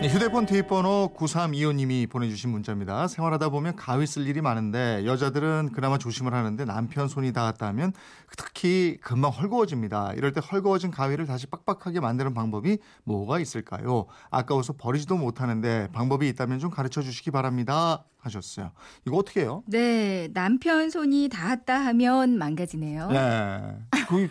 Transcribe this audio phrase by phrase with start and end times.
[0.00, 3.06] 네, 휴대폰 뒷번호 9325님이 보내주신 문자입니다.
[3.06, 7.92] 생활하다 보면 가위 쓸 일이 많은데 여자들은 그나마 조심을 하는데 남편 손이 닿았다 하면
[8.34, 10.14] 특히 금방 헐거워집니다.
[10.14, 14.06] 이럴 때 헐거워진 가위를 다시 빡빡하게 만드는 방법이 뭐가 있을까요?
[14.30, 18.02] 아까워서 버리지도 못하는데 방법이 있다면 좀 가르쳐 주시기 바랍니다.
[18.20, 18.70] 하셨어요.
[19.06, 19.62] 이거 어떻게 해요?
[19.66, 23.08] 네, 남편 손이 닿았다 하면 망가지네요.
[23.10, 23.76] 네.
[24.08, 24.30] 그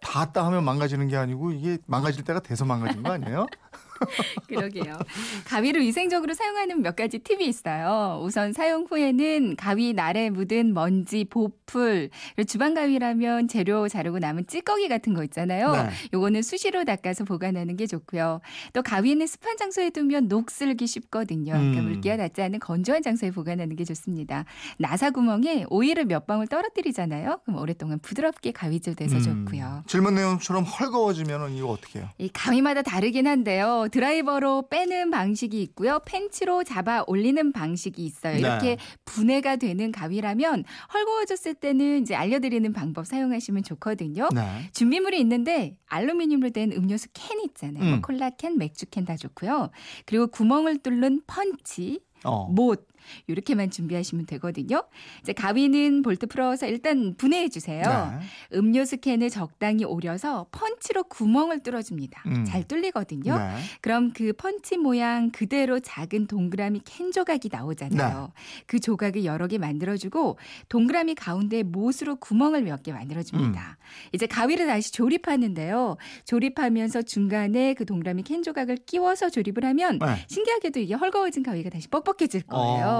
[0.00, 3.46] 닿았다 하면 망가지는 게 아니고 이게 망가질 때가 돼서 망가진 거 아니에요?
[4.48, 4.98] 그러게요.
[5.46, 8.20] 가위를 위생적으로 사용하는 몇 가지 팁이 있어요.
[8.22, 14.88] 우선 사용 후에는 가위 날에 묻은 먼지, 보풀, 그리고 주방 가위라면 재료 자르고 남은 찌꺼기
[14.88, 15.72] 같은 거 있잖아요.
[15.72, 15.88] 네.
[16.12, 18.40] 요거는 수시로 닦아서 보관하는 게 좋고요.
[18.72, 21.52] 또 가위는 습한 장소에 두면 녹슬기 쉽거든요.
[21.52, 21.84] 그러니까 음.
[21.84, 24.44] 물기가 닿지 않은 건조한 장소에 보관하는 게 좋습니다.
[24.78, 27.40] 나사 구멍에 오일을 몇 방울 떨어뜨리잖아요.
[27.44, 29.84] 그럼 오랫동안 부드럽게 가위질 돼서 음, 좋고요.
[29.86, 32.08] 질문 내용처럼 헐거워지면 이거 어떻게 해요?
[32.18, 33.86] 이 가위마다 다르긴 한데요.
[33.92, 36.00] 드라이버로 빼는 방식이 있고요.
[36.04, 38.34] 펜치로 잡아 올리는 방식이 있어요.
[38.34, 38.40] 네.
[38.40, 44.28] 이렇게 분해가 되는 가위라면 헐거워졌을 때는 이제 알려드리는 방법 사용하시면 좋거든요.
[44.34, 44.70] 네.
[44.72, 47.84] 준비물이 있는데 알루미늄으로 된 음료수 캔 있잖아요.
[47.84, 48.02] 뭐 음.
[48.02, 49.70] 콜라 캔, 맥주 캔 다 좋고요.
[50.06, 52.46] 그리고 구멍을 뚫는 펀치, 어.
[52.48, 52.86] 못
[53.26, 54.84] 이렇게만 준비하시면 되거든요.
[55.22, 57.82] 이제 가위는 볼트 풀어서 일단 분해해 주세요.
[57.82, 58.58] 네.
[58.58, 62.22] 음료수 캔을 적당히 오려서 펀치로 구멍을 뚫어줍니다.
[62.26, 62.44] 음.
[62.44, 63.38] 잘 뚫리거든요.
[63.38, 63.56] 네.
[63.80, 68.32] 그럼 그 펀치 모양 그대로 작은 동그라미 캔 조각이 나오잖아요.
[68.34, 68.42] 네.
[68.66, 73.76] 그 조각을 여러 개 만들어주고 동그라미 가운데 못으로 구멍을 몇 개 만들어줍니다.
[73.78, 74.10] 음.
[74.12, 75.96] 이제 가위를 다시 조립하는데요.
[76.24, 80.06] 조립하면서 중간에 그 동그라미 캔 조각을 끼워서 조립을 하면 네.
[80.26, 82.86] 신기하게도 이게 헐거워진 가위가 다시 뻑뻑해질 거예요.
[82.86, 82.91] 어.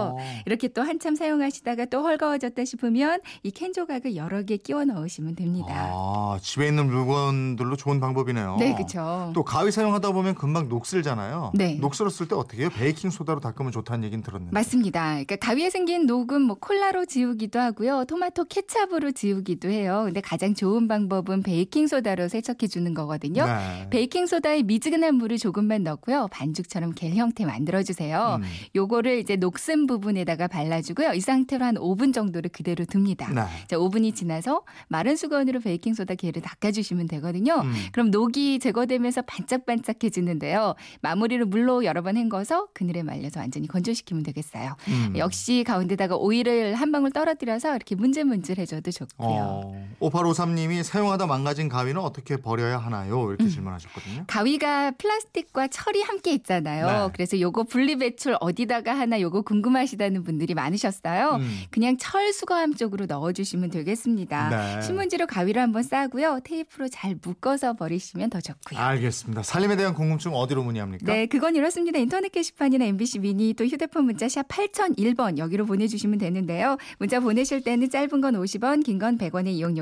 [0.47, 5.91] 이렇게 또 한참 사용하시다가 또 헐거워졌다 싶으면 이 캔 조각을 여러 개 끼워 넣으시면 됩니다.
[5.93, 8.57] 아, 집에 있는 물건들로 좋은 방법이네요.
[8.59, 9.31] 네, 그렇죠.
[9.35, 11.53] 또 가위 사용하다 보면 금방 녹슬잖아요.
[11.55, 11.75] 네.
[11.75, 12.71] 녹슬었을 때 어떻게 해요?
[12.75, 14.53] 베이킹 소다로 닦으면 좋다는 얘기는 들었는데.
[14.53, 15.11] 맞습니다.
[15.11, 18.05] 그러니까 가위에 생긴 녹은 뭐 콜라로 지우기도 하고요.
[18.07, 20.03] 토마토 케찹으로 지우기도 해요.
[20.07, 23.45] 근데 가장 좋은 방법은 베이킹 소다로 세척해 주는 거거든요.
[23.47, 23.89] 네.
[23.91, 26.29] 베이킹 소다에 미지근한 물을 조금만 넣고요.
[26.33, 28.39] 반죽처럼 겔 형태 만들어 주세요.
[28.43, 28.49] 음.
[28.75, 31.13] 요거를 이제 녹슨 부분에다가 발라주고요.
[31.15, 33.29] 이 상태로 한 5분 정도를 그대로 둡니다.
[33.33, 33.43] 네.
[33.67, 37.61] 자, 5분이 지나서 마른 수건으로 베이킹 소다 겔을 닦아주시면 되거든요.
[37.63, 37.73] 음.
[37.93, 40.75] 그럼 녹이 제거되면서 반짝반짝해지는데요.
[41.01, 44.77] 마무리를 물로 여러 번 헹궈서 그늘에 말려서 완전히 건조시키면 되겠어요.
[44.89, 45.15] 음.
[45.17, 49.29] 역시 가운데다가 오일을 한 방울 떨어뜨려서 이렇게 문질문질 해줘도 좋고요.
[49.29, 53.23] 어, 5853님이 사용하다 망가진 가위는 어떻게 버려야 하나요?
[53.25, 53.29] 음.
[53.31, 54.25] 이렇게 질문하셨거든요.
[54.27, 57.07] 가위가 플라스틱과 철이 함께 있잖아요.
[57.07, 57.13] 네.
[57.15, 61.37] 그래서 요거 분리배출 어디다가 하나 요거 궁금하시다는 분들이 많으셨어요.
[61.41, 61.61] 음.
[61.71, 64.49] 그냥 철 수거함 쪽으로 넣어주시면 되겠습니다.
[64.49, 64.83] 네.
[64.83, 66.41] 신문지로 가위로 한번 싸고요.
[66.45, 68.79] 테이프로 잘 묶어서 버리시면 더 좋고요.
[68.81, 69.43] 알겠습니다.
[69.43, 71.05] 살림에 대한 궁금증 어디로 문의합니까?
[71.13, 71.99] 네, 그건 이렇습니다.
[71.99, 76.77] 인터넷 게시판이나 MBC 미니 또 휴대폰 문자 샵 8001번 여기로 보내주시면 되는데요.
[76.99, 79.82] 문자 보내실 때는 짧은 건 50원, 긴 건 100원의 이용료